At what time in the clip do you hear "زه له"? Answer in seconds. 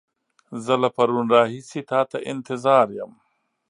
0.65-0.89